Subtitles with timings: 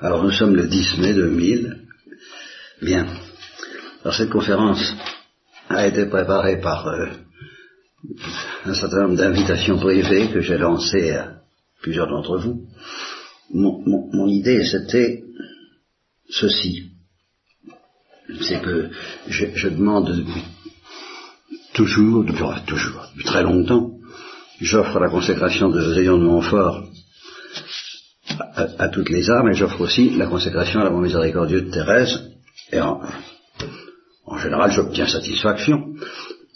[0.00, 1.74] Alors nous sommes le 10 mai 2000.
[2.82, 3.06] Bien.
[4.02, 4.94] Alors cette conférence
[5.70, 7.06] a été préparée par euh,
[8.66, 11.36] un certain nombre d'invitations privées que j'ai lancées à
[11.80, 12.66] plusieurs d'entre vous.
[13.54, 15.22] Mon, idée c'était
[16.28, 16.90] ceci.
[18.42, 18.90] C'est que
[19.28, 20.42] je, demande depuis
[21.72, 23.92] toujours, depuis, toujours, depuis très longtemps,
[24.60, 26.82] j'offre la consécration de Zéon de Montfort
[28.38, 32.30] à, toutes les âmes et j'offre aussi la consécration à l'amour miséricordieux de Thérèse.
[32.72, 33.00] Et en,
[34.26, 35.94] en général, j'obtiens satisfaction.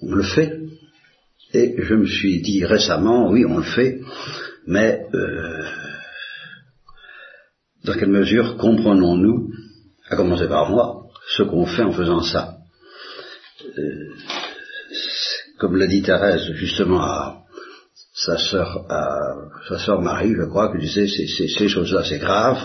[0.02, 0.58] On le fait.
[1.52, 4.00] Et je me suis dit récemment, oui, on le fait,
[4.66, 5.64] mais euh,
[7.84, 9.50] dans quelle mesure comprenons-nous,
[10.08, 12.58] à commencer par moi, ce qu'on fait en faisant ça?
[13.78, 14.14] Euh,
[15.58, 17.39] Comme l'a dit Thérèse justement à
[18.24, 19.34] sa sœur, à
[19.68, 22.58] sa sœur Marie, je crois, que disait ces choses-là c'est grave,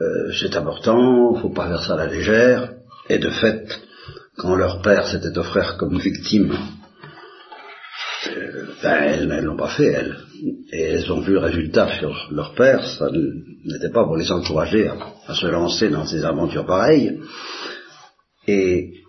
[0.00, 2.72] euh, c'est important, faut pas faire ça à la légère,
[3.08, 3.66] et de fait,
[4.36, 6.56] quand leur père s'était offert comme victime,
[8.28, 10.16] euh, ben, elles ne l'ont pas fait, elles.
[10.72, 14.88] Et elles ont vu le résultat sur leur père, ça n'était pas pour les encourager
[14.88, 17.20] à, à se lancer dans ces aventures pareilles.
[18.46, 19.03] Et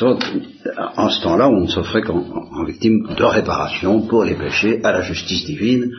[0.00, 4.92] en ce temps-là, on ne s'offrait qu'en en victime de réparation pour les péchés à
[4.92, 5.92] la justice divine.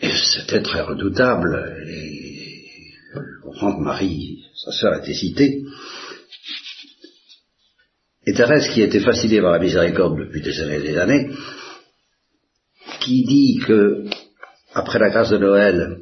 [0.00, 1.76] Et c'était très redoutable.
[1.88, 2.66] Et
[3.14, 5.62] je comprends que Marie, sa sœur, était citée.
[8.26, 11.30] Et Thérèse, qui était fascinée par la miséricorde depuis des années et des années,
[13.00, 14.04] qui dit que,
[14.74, 15.98] après la grâce de Noël,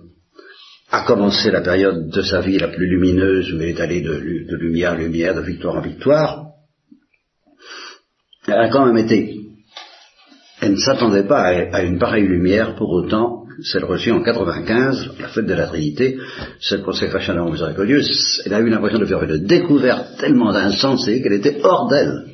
[0.91, 4.56] a commencé la période de sa vie la plus lumineuse, où elle est allée de
[4.56, 6.53] lumière en lumière, de victoire en victoire,
[8.47, 9.41] elle a quand même été.
[10.61, 15.11] Elle ne s'attendait pas à, à une pareille lumière, pour autant, celle reçue en 95,
[15.20, 16.19] la fête de la Trinité,
[16.61, 18.00] cette consécration à l'amour miséricordieux,
[18.45, 22.25] elle a eu l'impression de faire une découverte tellement insensée qu'elle était hors d'elle.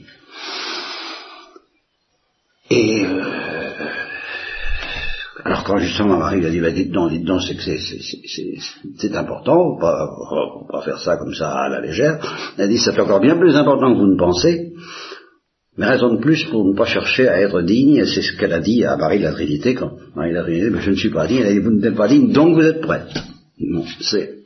[2.71, 3.23] Et euh,
[5.45, 9.77] alors quand justement Marie a dit, bah, dites donc, dites donc, c'est que c'est, important,
[9.81, 10.09] pas,
[10.71, 12.19] pas faire ça comme ça à la légère,
[12.57, 14.73] elle a dit, c'est encore bien plus important que vous ne pensez,
[15.77, 18.61] mais raison de plus pour ne pas chercher à être digne, c'est ce qu'elle a
[18.61, 21.11] dit à Marie de la Trinité, quand Marie de la Trinité, mais je ne suis
[21.11, 23.13] pas digne, elle a dit, vous n'êtes pas digne, donc vous êtes prête.
[23.59, 24.41] Bon, c'est...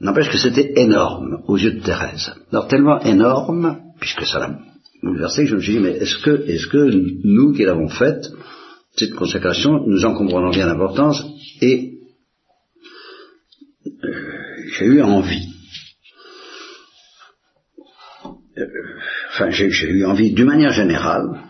[0.00, 2.32] N'empêche que c'était énorme aux yeux de Thérèse.
[2.50, 4.58] Alors tellement énorme, puisque ça l'a
[5.02, 6.90] bouleversé, je me suis dit, mais est-ce que, est-ce que
[7.24, 8.30] nous qui l'avons faite,
[8.96, 11.22] cette consécration, nous en comprenons bien l'importance,
[11.60, 11.98] et
[13.86, 14.10] euh,
[14.78, 15.48] j'ai eu envie.
[18.58, 18.66] Euh,
[19.40, 21.40] enfin, j'ai eu envie, d'une manière générale,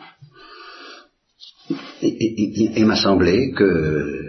[2.02, 4.20] il m'a semblé que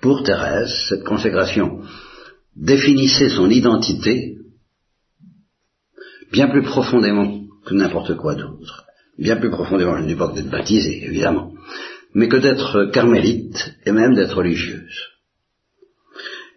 [0.00, 1.80] pour Thérèse, cette consécration
[2.56, 4.36] définissait son identité
[6.32, 8.84] bien plus profondément que n'importe quoi d'autre.
[9.18, 11.52] Bien plus profondément, je ne dis d'être baptisée, évidemment,
[12.14, 15.12] mais que d'être carmélite et même d'être religieuse.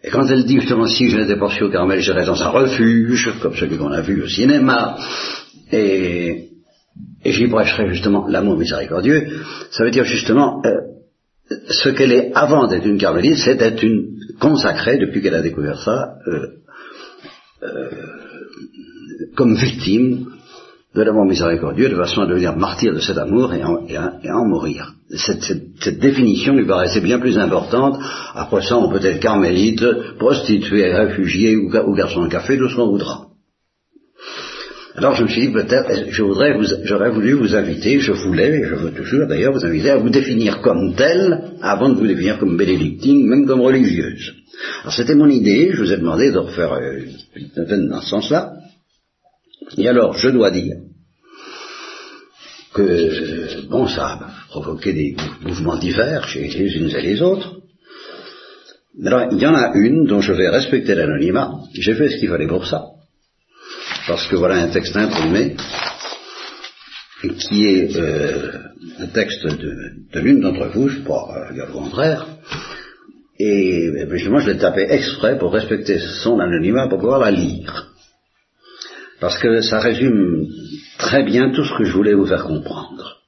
[0.02, 3.30] Et quand elle dit justement si je n'étais pas au Carmel, j'irais dans un refuge,
[3.42, 4.96] comme celui qu'on a vu au cinéma,
[5.72, 6.48] et,
[7.24, 9.26] et j'y prêcherais justement l'amour miséricordieux,
[9.70, 10.70] ça veut dire justement euh,
[11.70, 15.78] ce qu'elle est avant d'être une carmélite, c'est d'être une consacrée, depuis qu'elle a découvert
[15.80, 16.46] ça, euh,
[17.62, 17.90] euh,
[19.36, 20.26] comme victime
[20.94, 24.94] de l'amour miséricordieux, de façon à devenir martyr de cet amour et en, en- mourir.
[25.10, 27.98] Cette, cette- cette définition lui paraissait bien plus importante.
[28.34, 29.84] Après ça, on peut être carmélite,
[30.18, 33.25] prostituée, réfugié ou garçon de café, tout ce qu'on voudra.
[34.96, 38.64] Alors je me suis dit peut-être, je voudrais, j'aurais voulu vous inviter, je voulais, et
[38.64, 42.38] je veux toujours d'ailleurs vous inviter à vous définir comme telle avant de vous définir
[42.38, 44.32] comme bénédictine, même comme religieuse.
[44.82, 47.00] Alors c'était mon idée, je vous ai demandé de refaire euh,
[47.34, 48.54] une vingtaine dans ce sens-là.
[49.76, 50.76] Et alors, je dois dire
[52.72, 57.56] que, bon, ça a provoqué des mouvements divers chez les unes et les autres.
[59.04, 61.52] Alors, il y en a une dont je vais respecter l'anonymat.
[61.74, 62.95] J'ai fait ce qu'il fallait pour ça.
[64.06, 65.56] Parce que voilà un texte imprimé
[67.38, 68.52] qui est euh,
[69.00, 69.74] un texte de,
[70.12, 72.26] de l'une d'entre vous, je ne pas euh, dire contraire.
[73.38, 77.30] Et eh bien, justement, je l'ai tapé exprès pour respecter son anonymat pour pouvoir la
[77.30, 77.92] lire
[79.20, 80.46] parce que ça résume
[80.98, 83.22] très bien tout ce que je voulais vous faire comprendre.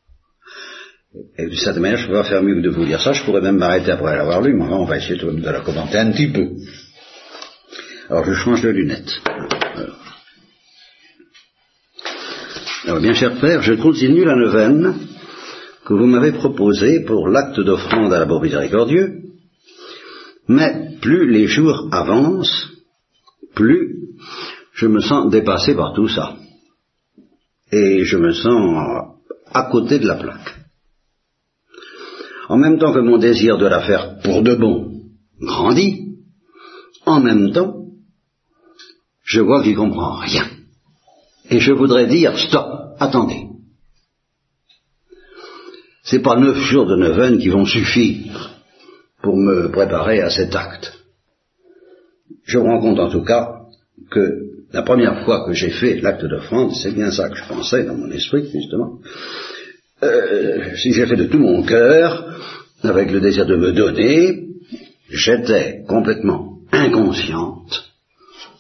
[1.38, 3.12] Et de cette manière, je ne peux pas faire mieux que de vous dire ça,
[3.12, 6.12] je pourrais même m'arrêter après l'avoir lu, mais on va essayer de, la commenter un
[6.12, 6.50] petit peu.
[8.10, 9.20] Alors je change de lunettes.
[9.74, 9.96] Alors,
[12.84, 14.94] Alors, bien cher Père, je continue la neuvaine
[15.84, 19.22] que vous m'avez proposée pour l'acte d'offrande à l'amour miséricordieux,
[20.46, 22.68] Mais plus les jours avancent,
[23.54, 23.96] plus
[24.74, 26.36] je me sens dépassé par tout ça.
[27.72, 29.16] Et je me sens
[29.52, 30.54] à côté de la plaque.
[32.48, 35.02] En même temps que mon désir de la faire pour de bon
[35.40, 36.16] grandit,
[37.04, 37.74] en même temps,
[39.24, 40.57] je vois qu'il comprend rien.
[41.50, 43.46] Et je voudrais dire, stop, attendez.
[46.04, 48.62] C'est pas neuf jours de neuvaine qui vont suffire
[49.22, 50.92] pour me préparer à cet acte.
[52.44, 53.56] Je rends compte en tout cas
[54.10, 57.84] que la première fois que j'ai fait l'acte d'offrande, c'est bien ça que je pensais
[57.84, 59.00] dans mon esprit, justement,
[60.02, 62.38] euh, si j'ai fait de tout mon cœur,
[62.82, 64.46] avec le désir de me donner,
[65.10, 67.92] j'étais complètement inconsciente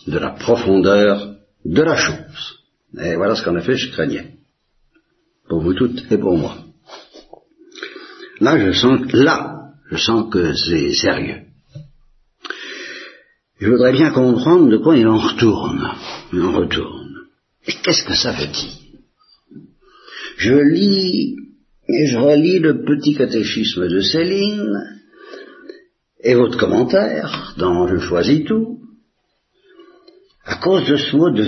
[0.06, 2.57] de la profondeur de la chose.
[2.96, 4.34] Et voilà ce qu'en effet je craignais.
[5.48, 6.58] Pour vous toutes et pour moi.
[8.40, 11.42] Là, je sens, là, je sens que c'est sérieux.
[13.60, 15.92] Je voudrais bien comprendre de quoi il en retourne.
[16.32, 17.16] Il en retourne.
[17.66, 18.78] Et qu'est-ce que ça veut dire?
[20.36, 21.36] Je lis
[21.88, 25.00] et je relis le petit catéchisme de Céline
[26.20, 28.78] et votre commentaire dans Je choisis tout
[30.44, 31.42] à cause de ce mot de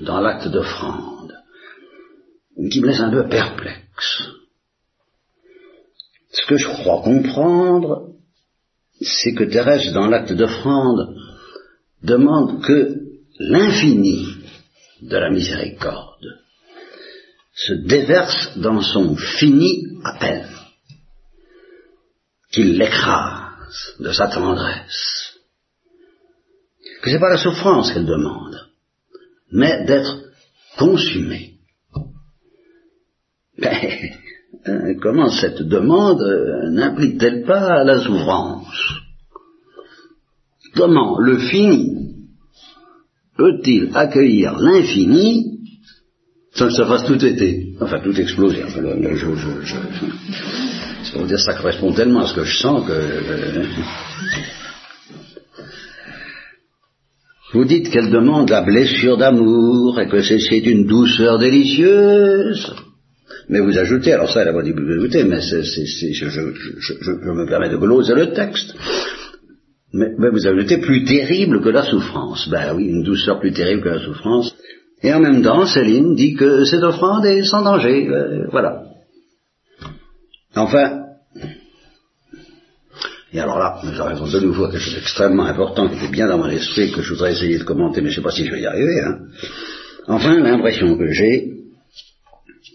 [0.00, 1.32] dans l'acte d'offrande
[2.70, 4.22] qui me laisse un peu perplexe.
[6.32, 8.14] Ce que je crois comprendre,
[9.00, 11.16] c'est que Thérèse, dans l'acte d'offrande,
[12.02, 12.96] demande que
[13.38, 14.26] l'infini
[15.02, 16.40] de la miséricorde
[17.54, 19.86] se déverse dans son fini
[20.20, 20.48] elle,
[22.50, 25.34] qu'il l'écrase de sa tendresse,
[27.02, 28.43] que c'est pas la souffrance qu'elle demande,
[29.52, 30.24] mais d'être
[30.78, 31.52] consumée.
[33.58, 33.72] Ben,
[34.66, 38.74] euh, comment cette demande euh, n'implique-t-elle pas la souffrance?
[40.74, 42.16] Comment le fini
[43.36, 45.50] peut-il accueillir l'infini?
[46.54, 48.62] Sans que ça fasse tout été Enfin, tout exploser.
[51.04, 52.92] c'est pour dire ça correspond tellement à ce que je sens que...
[57.54, 62.74] Vous dites qu'elle demande la blessure d'amour et que c'est une douceur délicieuse.
[63.48, 67.68] Mais vous ajoutez, alors ça, elle a pas dit vous ajoutez, mais je, me permets
[67.68, 68.74] de gloser le texte.
[69.92, 72.48] Mais, vous ajoutez plus terrible que la souffrance.
[72.50, 74.52] Ben oui, une douceur plus terrible que la souffrance.
[75.04, 78.08] Et en même temps, Céline dit que cette offrande est sans danger.
[78.08, 78.82] Euh, voilà.
[80.56, 81.02] Enfin,
[83.34, 86.28] et alors là, nous arrivons de nouveau à quelque chose d'extrêmement important qui était bien
[86.28, 88.46] dans mon esprit, que je voudrais essayer de commenter, mais je ne sais pas si
[88.46, 89.00] je vais y arriver.
[89.00, 89.18] Hein.
[90.06, 91.52] Enfin, l'impression que j'ai,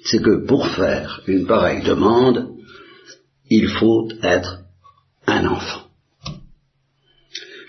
[0.03, 2.49] c'est que pour faire une pareille demande,
[3.49, 4.59] il faut être
[5.27, 5.83] un enfant.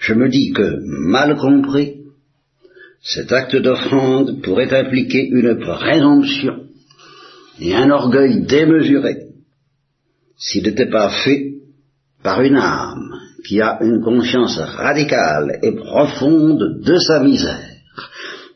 [0.01, 1.95] Je me dis que, mal compris,
[3.03, 6.65] cet acte d'offrande pourrait impliquer une présomption
[7.61, 9.29] et un orgueil démesuré
[10.37, 11.60] s'il n'était pas fait
[12.23, 17.69] par une âme qui a une conscience radicale et profonde de sa misère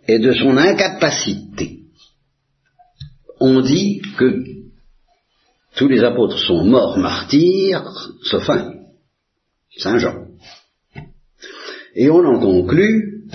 [0.06, 1.84] et de son incapacité
[3.40, 4.42] on dit que
[5.76, 7.84] tous les apôtres sont morts martyrs,
[8.22, 8.72] sauf un,
[9.76, 10.28] Saint Jean.
[11.94, 13.26] Et on en conclut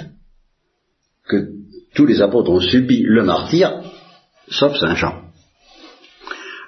[1.27, 1.50] que
[1.94, 3.84] tous les apôtres ont subi le martyr,
[4.48, 5.19] sauf Saint Jean.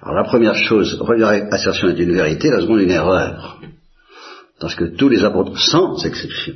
[0.01, 3.61] Alors la première chose, première assertion est une vérité, la seconde une erreur.
[4.59, 6.53] Parce que tous les apôtres, sans exception,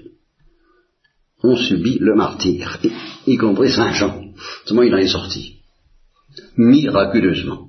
[1.43, 2.79] ont subi le martyr,
[3.27, 4.19] y, compris Saint Jean.
[4.65, 5.55] Seulement il en est sorti
[6.57, 7.67] miraculeusement.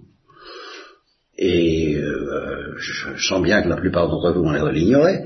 [1.39, 5.21] Et euh, je sens bien que la plupart d'entre vous ont l'air de l'ignorer,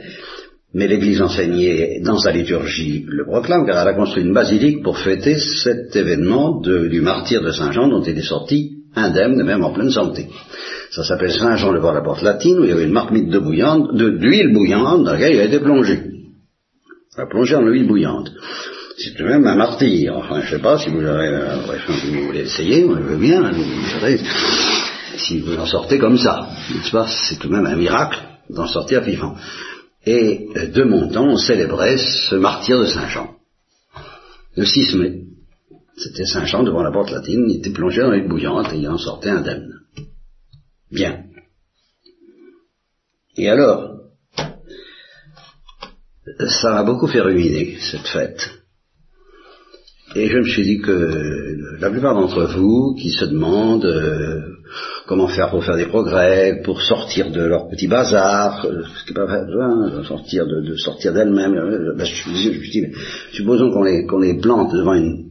[0.74, 4.98] mais l'Église enseignée dans sa liturgie le proclame, car elle a construit une basilique pour
[4.98, 9.72] fêter cet événement du martyr de Saint Jean dont il est sorti indemne, même en
[9.72, 10.28] pleine santé.
[10.90, 13.38] Ça s'appelle Saint Jean devant la porte latine, où il y avait une marmite de
[13.38, 16.02] bouillante, d'huile bouillante dans laquelle il a été plongé.
[17.16, 18.30] Il a plongé dans l'huile bouillante
[19.00, 20.14] c'est tout de même un martyr.
[20.14, 23.02] Enfin, je ne sais pas si vous, avez, euh, si vous voulez essayer, on le
[23.02, 24.16] veut bien, hein,
[25.16, 26.48] si vous en sortez comme ça,
[26.92, 27.06] pas?
[27.06, 28.20] C'est tout de même un miracle
[28.50, 29.34] d'en sortir vivant.
[30.04, 33.30] Et euh, de mon temps, on célébrait ce martyr de Saint Jean.
[34.56, 35.12] Le 6 mai,
[36.02, 38.88] c'était Saint Jean devant la porte latine, il était plongé dans l'huile bouillante et il
[38.88, 39.68] en sortait indemne.
[40.90, 41.24] Bien.
[43.36, 43.96] Et alors,
[46.62, 48.50] ça m'a beaucoup fait ruminer, cette fête.
[50.16, 54.40] Et je me suis dit que la plupart d'entre vous qui se demandent euh,
[55.06, 59.10] comment faire pour faire des progrès, pour sortir de leur petit bazar, euh, ce qui
[59.12, 61.54] n'est pas besoin, de sortir de, sortir d'elles-mêmes.
[61.54, 65.30] Euh, ben, je, je, je, supposons qu'on les plante devant une,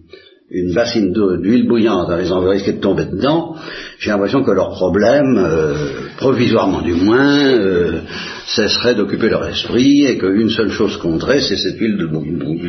[0.51, 3.55] une bassine d'huile bouillante, les envoie risquer de tomber dedans,
[3.99, 5.75] j'ai l'impression que leur problème, euh,
[6.17, 8.01] provisoirement du moins, euh,
[8.47, 12.07] cesserait d'occuper leur esprit et qu'une seule chose compterait, c'est cette huile, de,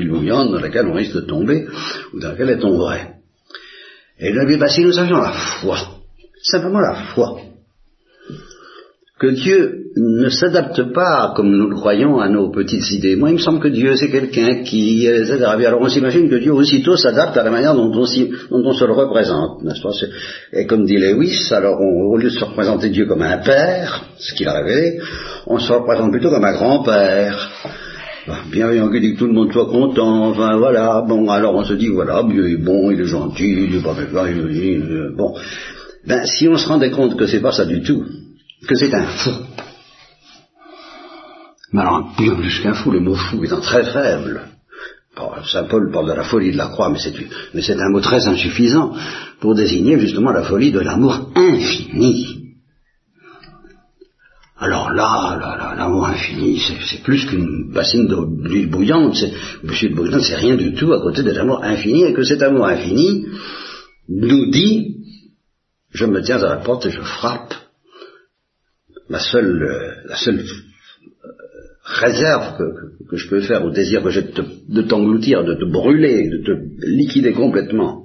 [0.09, 1.67] bouillante dans laquelle on risque de tomber
[2.13, 3.15] ou dans laquelle elle tomberait.
[4.19, 5.79] Et là, bah, si nous avions la foi,
[6.43, 7.41] simplement la foi,
[9.21, 13.17] que Dieu ne s'adapte pas, comme nous le croyons, à nos petites idées.
[13.17, 15.07] Moi, il me semble que Dieu, c'est quelqu'un qui...
[15.07, 15.45] Etc.
[15.45, 19.63] Alors on s'imagine que Dieu aussitôt s'adapte à la manière dont on, se le représente,
[19.63, 19.91] n'est-ce pas?
[20.55, 24.33] Et comme dit Lewis, alors au lieu de se représenter Dieu comme un père, ce
[24.33, 25.01] qu'il a révélé,
[25.47, 27.51] on se représente plutôt comme un grand-père.
[28.51, 31.75] Bienveillant qui dit que tout le monde soit content, enfin voilà, bon, alors on se
[31.75, 33.95] dit, voilà, Dieu est bon, il est gentil, il est pas
[34.31, 35.17] il est...
[35.17, 35.35] Bon.
[36.07, 38.05] Ben, si on se rendait compte que c'est pas ça du tout,
[38.67, 39.31] que c'est un fou.
[41.73, 44.43] Mais alors, bien plus qu'un fou, le mot fou étant très faible.
[45.45, 46.99] Saint Paul parle de la folie de la croix, mais
[47.63, 48.95] c'est un mot très insuffisant
[49.41, 52.39] pour désigner justement la folie de l'amour infini.
[54.59, 59.25] Alors là, l'amour infini, c'est plus qu'une bassine d'huile bouillante,
[59.63, 62.67] d'huile bouillante, c'est rien du tout à côté de l'amour infini, et que cet amour
[62.67, 63.27] infini
[64.09, 64.97] nous dit,
[65.93, 67.55] je me tiens à la porte et je frappe,
[69.11, 71.29] la seule, euh, la seule euh,
[71.85, 72.57] réserve
[73.09, 76.87] que, je peux faire au désir que j'ai de t'engloutir, de te brûler, de te
[76.87, 78.05] liquider complètement,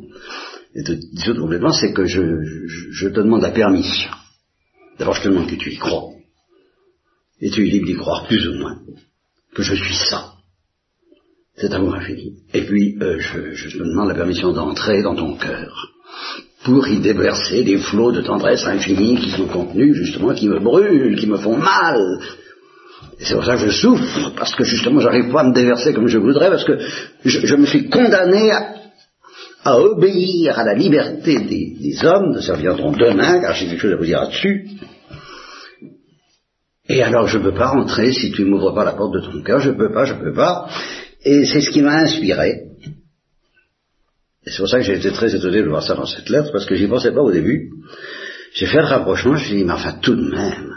[0.74, 2.22] et de te dissoudre complètement, c'est que je,
[2.92, 4.10] je, te demande la permission.
[4.98, 6.10] D'abord, je te demande que tu y crois.
[7.40, 8.80] Et tu es libre d'y croire plus ou moins.
[9.54, 10.34] Que je suis ça.
[11.56, 12.40] C'est amour infini.
[12.54, 15.95] Et puis, euh, je, je te demande la permission d'entrer dans ton cœur
[16.66, 21.16] pour y déverser des flots de tendresse infinie qui sont contenus, justement, qui me brûlent,
[21.16, 22.20] qui me font mal.
[23.20, 26.08] C'est pour ça que je souffre, parce que justement, j'arrive pas à me déverser comme
[26.08, 26.80] je voudrais, parce que
[27.24, 28.52] je, me suis condamné
[29.64, 33.98] à, obéir à la liberté des, hommes, de servir demain, car j'ai quelque chose à
[33.98, 34.68] vous dire là-dessus.
[36.90, 39.20] Et alors je ne peux pas rentrer si tu ne m'ouvres pas la porte de
[39.22, 40.68] ton cœur, je ne peux pas, je ne peux pas.
[41.24, 42.75] Et c'est ce qui m'a inspiré
[44.46, 46.52] et c'est pour ça que j'ai été très étonné de voir ça dans cette lettre,
[46.52, 47.72] parce que j'y pensais pas au début.
[48.54, 50.76] J'ai fait le rapprochement, je me suis dit, mais enfin tout de même,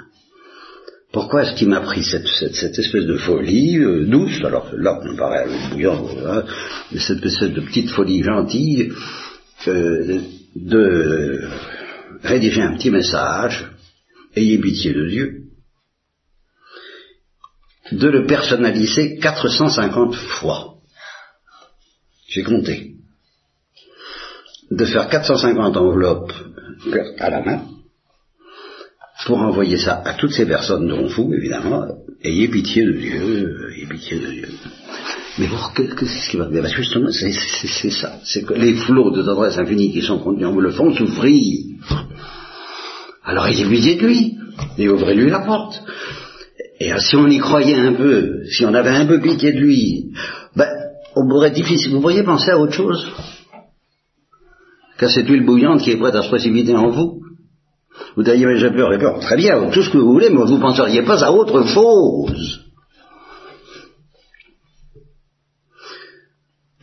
[1.12, 5.16] pourquoi est-ce qu'il m'a pris cette, espèce de folie euh, douce, alors là on me
[5.16, 6.44] paraît bouillant, hein,
[6.90, 8.92] mais cette espèce de petite folie gentille,
[9.68, 10.20] euh,
[10.56, 11.48] de
[12.22, 13.70] rédiger un petit message,
[14.34, 15.42] ayez pitié de Dieu,
[17.92, 20.74] de le personnaliser 450 fois.
[22.28, 22.97] J'ai compté
[24.70, 26.32] de faire 450 enveloppes
[27.18, 27.62] à la main
[29.26, 31.86] pour envoyer ça à toutes ces personnes dont vous, évidemment,
[32.22, 34.48] ayez pitié de Dieu, ayez pitié de Dieu.
[35.38, 38.18] Mais pour que, c'est ce qui va bien Justement, c'est ça.
[38.24, 41.64] C'est que les flots de tendresse infinie qui sont contenus en vous le font souffrir.
[43.24, 44.36] Alors ayez pitié de lui,
[44.78, 45.82] et ouvrez-lui la porte.
[46.80, 50.12] Et si on y croyait un peu, si on avait un peu pitié de lui,
[50.54, 50.68] ben,
[51.16, 51.92] on pourrait difficile.
[51.92, 53.04] Vous pourriez penser à autre chose
[54.98, 57.22] qu'à cette huile bouillante qui est prête à se précipiter en vous.
[58.16, 59.20] Vous diriez, mais j'ai peur, j'ai peur.
[59.20, 62.64] Très bien, tout ce que vous voulez, mais vous ne penseriez pas à autre chose.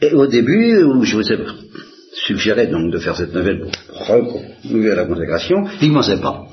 [0.01, 1.37] Et au début, où je vous ai
[2.13, 6.45] suggéré donc de faire cette nouvelle renouveler la consécration, il ne pensait pas.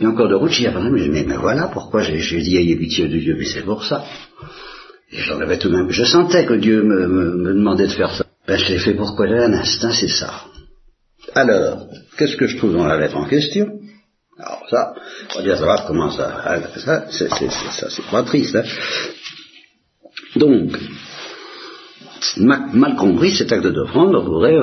[0.00, 3.08] Et encore de route, j'y ai mais, mais, mais voilà pourquoi j'ai dit ayez pitié
[3.08, 4.04] de Dieu, mais c'est pour ça.
[5.12, 5.90] Et j'en avais tout de même.
[5.90, 8.24] Je sentais que Dieu me, me, demandait de faire ça.
[8.46, 9.26] Ben, je l'ai fait pour quoi?
[9.26, 10.44] Un instant, c'est ça.
[11.34, 13.80] Alors, qu'est-ce que je trouve dans la lettre en question?
[14.38, 14.94] Alors ça,
[15.34, 18.56] on va dire savoir comment ça, ça, c'est, ça, c'est pas triste.
[18.56, 18.64] Hein
[20.36, 20.76] Donc,
[22.38, 24.56] mal, compris, cet acte d'offrande on pourrait,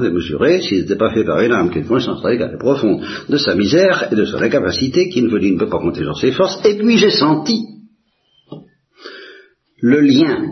[0.00, 4.08] démesurer s'il n'était pas fait par une âme quelconque sans est profonde de sa misère
[4.12, 6.64] et de son incapacité, qui ne, ne peut pas compter sur ses forces.
[6.64, 7.66] Et puis j'ai senti
[9.80, 10.44] le lien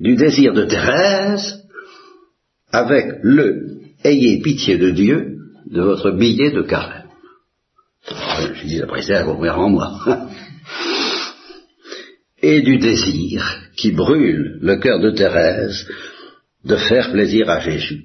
[0.00, 1.62] du désir de Thérèse
[2.72, 7.08] avec le ayez pitié de Dieu de votre billet de carême.
[8.06, 10.00] Je dis après ça, en moi.
[12.42, 13.42] Et du désir
[13.76, 15.88] qui brûle le cœur de Thérèse
[16.64, 18.04] de faire plaisir à Jésus,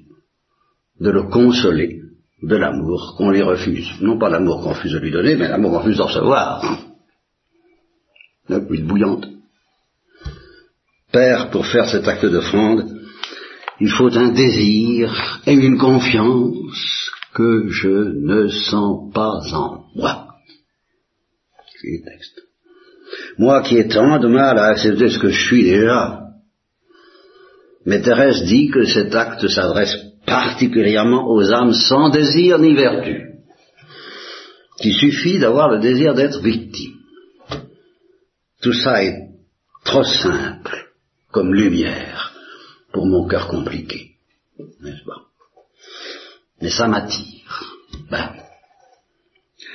[0.98, 2.00] de le consoler
[2.42, 3.90] de l'amour qu'on lui refuse.
[4.00, 6.78] Non pas l'amour qu'on refuse de lui donner, mais l'amour qu'on refuse de recevoir.
[8.48, 9.28] La bouillante.
[11.12, 12.99] Père, pour faire cet acte d'offrande,
[13.80, 20.26] il faut un désir et une confiance que je ne sens pas en moi.
[23.38, 26.20] Moi qui ai tant de mal à accepter ce que je suis déjà.
[27.86, 29.96] Mais Thérèse dit que cet acte s'adresse
[30.26, 33.30] particulièrement aux âmes sans désir ni vertu,
[34.78, 36.92] qu'il suffit d'avoir le désir d'être victime.
[38.60, 39.16] Tout ça est
[39.84, 40.90] trop simple
[41.32, 42.29] comme lumière
[42.92, 44.16] pour mon cœur compliqué,
[44.80, 45.22] n'est-ce pas?
[46.60, 47.76] Mais ça m'attire.
[48.10, 48.30] Ben,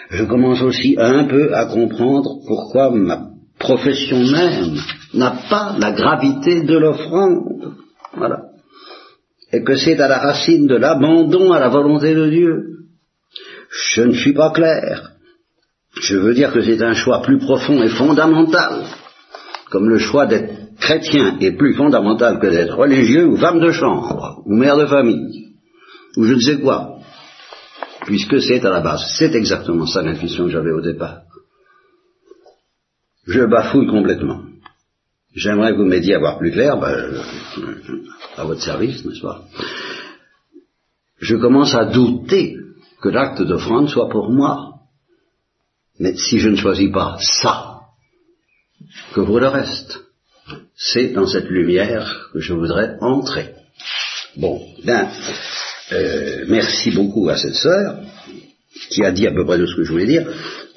[0.10, 4.78] je commence aussi un peu à comprendre pourquoi ma profession même
[5.14, 7.74] n'a pas la gravité de l'offrande.
[8.16, 8.44] Voilà.
[9.52, 12.64] Et que c'est à la racine de l'abandon à la volonté de Dieu.
[13.96, 15.12] Je ne suis pas clair.
[16.00, 18.86] Je veux dire que c'est un choix plus profond et fondamental,
[19.70, 24.44] comme le choix d'être chrétien est plus fondamental que d'être religieux ou femme de chambre,
[24.46, 25.56] ou mère de famille,
[26.16, 27.00] ou je ne sais quoi,
[28.06, 29.04] puisque c'est à la base.
[29.18, 31.22] C'est exactement ça l'intuition que j'avais au départ.
[33.26, 34.42] Je bafouille complètement.
[35.34, 36.96] J'aimerais que vous m'aidiez à voir plus clair, ben,
[38.38, 39.42] à votre service, n'est-ce pas?
[41.18, 42.58] Je commence à douter
[43.02, 44.76] que l'acte d'offrande soit pour moi.
[46.00, 47.80] Mais si je ne choisis pas ça,
[49.14, 50.05] que pour le reste,
[50.78, 53.54] c'est dans cette lumière que je voudrais entrer.
[54.38, 55.10] Bon, bien,
[55.92, 58.00] euh, merci beaucoup à cette sœur
[58.90, 60.28] qui a dit à peu près tout ce que je voulais dire,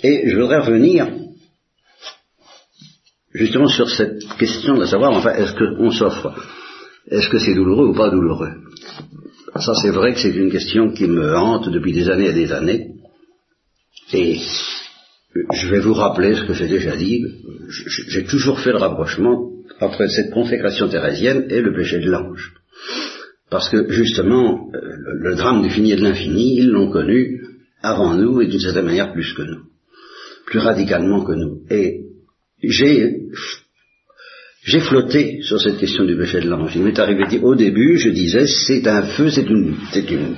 [0.02, 1.08] et je voudrais revenir
[3.34, 6.34] justement sur cette question de savoir, enfin, est-ce qu'on s'offre
[7.10, 8.52] Est-ce que c'est douloureux ou pas douloureux?
[9.56, 12.52] Ça, c'est vrai que c'est une question qui me hante depuis des années et des
[12.52, 12.92] années.
[14.12, 14.40] Et
[15.52, 17.24] je vais vous rappeler ce que j'ai déjà dit.
[18.08, 22.52] J'ai toujours fait le rapprochement entre cette consécration thérésienne et le péché de l'ange.
[23.50, 24.78] Parce que justement, euh,
[25.20, 27.42] le, drame du fini et de l'infini, ils l'ont connu
[27.82, 29.62] avant nous et d'une certaine manière plus que nous,
[30.46, 31.62] plus radicalement que nous.
[31.70, 32.00] Et
[32.62, 33.20] j'ai
[34.80, 36.72] flotté sur cette question du péché de l'ange.
[36.76, 40.36] Il m'est arrivé au début, je disais, c'est un feu, c'est une, c'est une,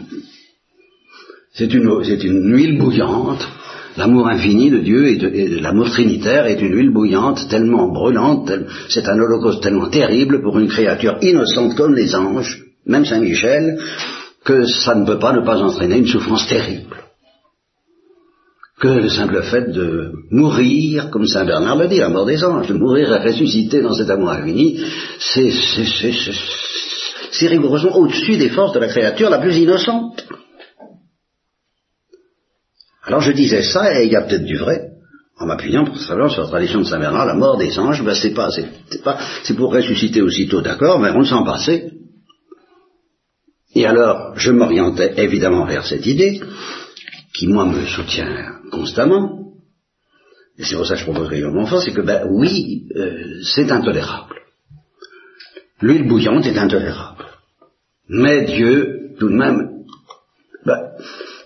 [1.53, 3.48] c'est une huile bouillante.
[3.96, 8.53] L'amour infini de Dieu et de, l'amour trinitaire est une huile bouillante, tellement brûlante,
[8.88, 13.79] c'est un holocauste tellement terrible pour une créature innocente comme les anges, même Saint Michel,
[14.44, 16.96] que ça ne peut pas ne pas entraîner une souffrance terrible
[18.81, 22.66] que le simple fait de mourir, comme Saint Bernard le dit, la mort des anges,
[22.66, 24.81] de mourir et ressusciter dans cet amour infini,
[25.18, 25.50] c'est,
[27.31, 30.24] c'est, rigoureusement au-dessus des forces de la créature la plus innocente.
[33.11, 34.92] Alors je disais ça, et il y a peut-être du vrai,
[35.37, 38.53] en m'appuyant sur la tradition de Saint Bernard, la mort des anges, ben c'est pas,
[38.53, 41.90] c'est, pas, c'est pour ressusciter aussitôt, d'accord, mais on s'en passait.
[43.75, 46.40] Et alors, je m'orientais évidemment vers cette idée,
[47.35, 49.55] qui moi me soutient constamment,
[50.57, 53.73] et c'est pour ça que je propose régulièrement fort, c'est que ben oui, euh, c'est
[53.73, 54.37] intolérable.
[55.81, 57.25] L'huile bouillante est intolérable.
[58.09, 59.81] Mais Dieu, tout de même,
[60.64, 60.92] ben,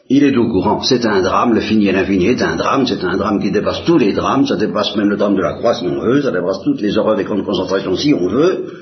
[0.08, 0.82] il est au courant.
[0.82, 3.84] C'est un drame, le fini et l'infini est un drame, c'est un drame qui dépasse
[3.84, 6.30] tous les drames, ça dépasse même le drame de la croix si on veut, ça
[6.30, 8.72] dépasse toutes les horreurs des camps de concentration si on veut.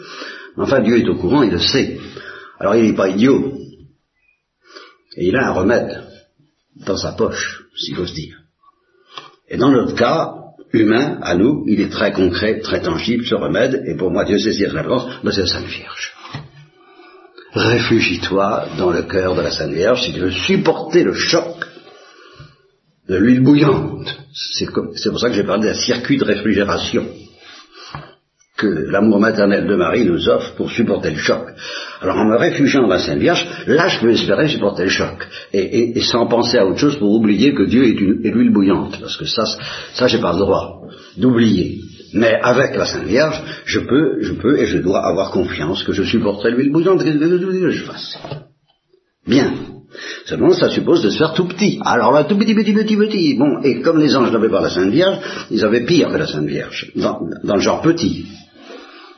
[0.56, 1.98] Enfin, Dieu est au courant, il le sait.
[2.58, 3.52] Alors il n'est pas idiot.
[5.16, 6.04] Et il a un remède
[6.86, 8.36] dans sa poche, si j'ose dire.
[9.48, 10.32] Et dans notre cas,
[10.72, 14.38] humain, à nous, il est très concret, très tangible, ce remède, et pour moi, Dieu
[14.38, 16.14] sait la réponse, mais c'est la Sainte Vierge.
[17.54, 21.66] Réfugie-toi dans le cœur de la Sainte Vierge si tu veux supporter le choc
[23.08, 24.18] de l'huile bouillante.
[24.32, 27.06] C'est pour ça que j'ai parlé d'un circuit de réfrigération
[28.56, 31.44] que l'amour maternel de Marie nous offre pour supporter le choc.
[32.00, 35.26] Alors en me réfugiant dans la Sainte Vierge, là je peux espérer supporter le choc.
[35.52, 38.98] Et, sans penser à autre chose pour oublier que Dieu est, l'huile bouillante.
[39.00, 39.44] Parce que ça,
[39.92, 40.80] ça j'ai pas le droit
[41.18, 41.80] d'oublier.
[42.14, 45.92] Mais avec la Sainte Vierge, je peux, je peux et je dois avoir confiance que
[45.92, 48.18] je supporterai l'huile bouillante que je fasse?
[49.26, 49.54] Bien.
[50.24, 51.78] Seulement, ça suppose de se faire tout petit.
[51.84, 53.34] Alors là, tout petit, petit, petit, petit.
[53.34, 55.18] Bon, et comme les anges n'avaient pas la Sainte Vierge,
[55.50, 58.26] ils avaient pire que la Sainte Vierge, dans, le genre petit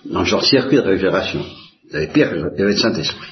[0.05, 1.45] dans le genre circuit de réfrigération.
[1.91, 3.29] Vous avez pire, avait le Saint-Esprit.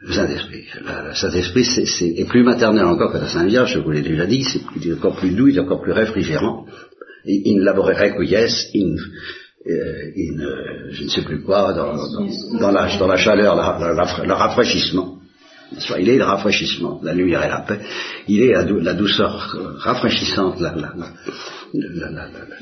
[0.00, 0.64] Le Saint-Esprit.
[0.84, 4.26] Le Saint-Esprit c'est, est plus maternel encore que la Sainte Vierge, je vous l'ai déjà
[4.26, 6.66] dit, c'est encore plus doux, il est encore plus réfrigérant.
[7.28, 8.96] In labore requies, in,
[9.68, 11.96] euh, in, euh, je ne sais plus quoi, dans,
[12.60, 15.16] dans, la, dans la, chaleur, le rafraîchissement.
[15.98, 17.80] Il est le rafraîchissement, la lumière et la paix.
[18.28, 20.74] Il est la, douceur rafraîchissante, la,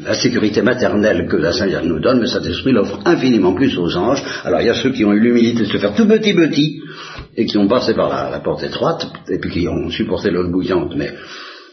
[0.02, 3.76] la, sécurité maternelle que la Sainte Vierge nous donne, mais cet esprit l'offre infiniment plus
[3.76, 4.22] aux anges.
[4.44, 6.80] Alors il y a ceux qui ont eu l'humilité de se faire tout petit petit,
[7.36, 10.94] et qui ont passé par la, porte étroite, et puis qui ont supporté l'eau bouillante,
[10.96, 11.12] mais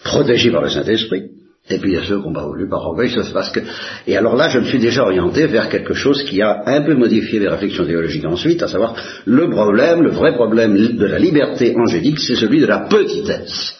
[0.04, 1.30] protégés par le Saint-Esprit.
[1.72, 3.62] Et puis il y a ceux qui n'ont pas voulu par orgueil, parce que...
[4.08, 6.96] Et alors là, je me suis déjà orienté vers quelque chose qui a un peu
[6.96, 11.76] modifié les réflexions théologiques ensuite, à savoir le problème, le vrai problème de la liberté
[11.78, 13.76] angélique, c'est celui de la petitesse.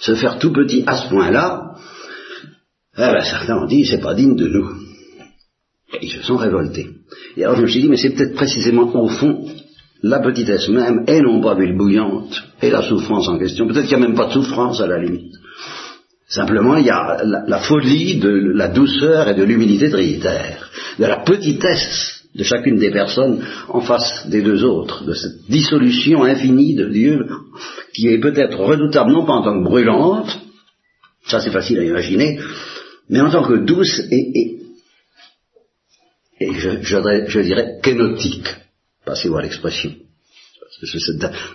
[0.00, 1.74] Se faire tout petit à ce point-là,
[2.96, 4.70] eh ben, certains ont dit, c'est pas digne de nous.
[6.02, 6.88] Ils se sont révoltés.
[7.36, 9.46] Et alors je me suis dit, mais c'est peut-être précisément au fond
[10.02, 13.66] la petitesse même, et non pas l'huile bouillante, et la souffrance en question.
[13.66, 15.32] Peut-être qu'il n'y a même pas de souffrance à la limite.
[16.34, 20.68] Simplement, il y a la, folie de la douceur et de l'humilité trinitaire,
[20.98, 26.24] de la petitesse de chacune des personnes en face des deux autres, de cette dissolution
[26.24, 27.24] infinie de Dieu
[27.94, 30.36] qui est peut-être redoutable non pas en tant que brûlante,
[31.28, 32.40] ça c'est facile à imaginer,
[33.08, 34.58] mais en tant que douce et,
[36.40, 38.48] et, je, je, dirais kénotique,
[39.06, 39.94] passez-moi l'expression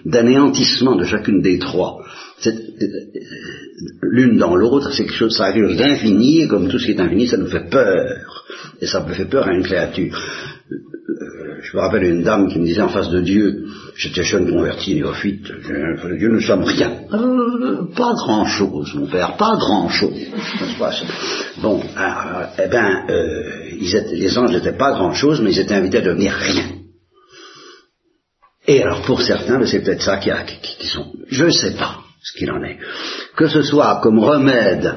[0.05, 2.03] d'anéantissement de chacune des trois,
[2.47, 2.51] euh,
[4.01, 6.99] l'une dans l'autre, c'est quelque chose, ça arrive d'infini, et comme tout ce qui est
[6.99, 8.45] infini, ça nous fait peur.
[8.81, 10.17] Et ça me fait peur à une créature.
[10.71, 10.75] Euh,
[11.61, 14.95] je me rappelle une dame qui me disait en face de Dieu, j'étais jeune converti,
[14.95, 15.51] néophyte,
[16.17, 16.91] Dieu, nous sommes rien.
[17.13, 20.13] Euh, pas grand chose, mon père, pas grand chose.
[21.61, 23.05] Bon, eh ben,
[24.13, 26.78] les anges n'étaient pas grand chose, mais ils étaient invités à devenir rien.
[28.69, 32.01] Et alors pour certains, c'est peut-être ça qui, a, qui, sont, je ne sais pas
[32.21, 32.77] ce qu'il en est.
[33.35, 34.93] Que ce soit comme remède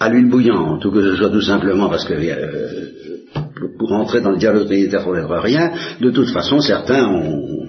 [0.00, 4.30] à l'huile bouillante, ou que ce soit tout simplement parce que euh, pour entrer dans
[4.30, 7.68] le dialogue trinitaire pour n'être rien, de toute façon certains ont,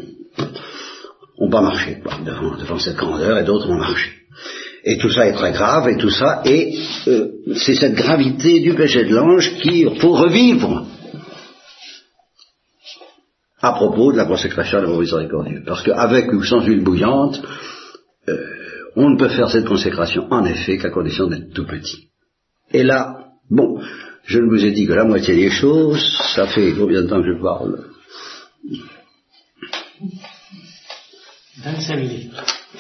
[1.40, 4.12] ont pas marché devant, cette grandeur et d'autres ont marché.
[4.86, 6.74] Et tout ça est très grave, et tout ça, et
[7.10, 7.28] euh,
[7.58, 10.88] c'est cette gravité du péché de l'ange qui, pour revivre,
[13.64, 15.64] à propos de la consécration de l'amour miséricordieux.
[15.66, 17.42] Parce qu'avec ou sans huile bouillante,
[18.28, 18.38] euh,
[18.98, 22.10] on ne peut faire cette consécration en effet qu'à condition d'être tout petit.
[22.72, 23.82] Et là, bon,
[24.26, 26.04] je ne vous ai dit que la moitié des choses,
[26.36, 27.86] ça fait combien de temps que je parle?
[31.64, 32.34] 25 minutes.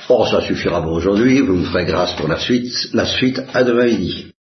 [0.10, 3.64] Oh, ça suffira pour aujourd'hui, vous me ferez grâce pour la suite, la suite à
[3.64, 4.33] demain midi.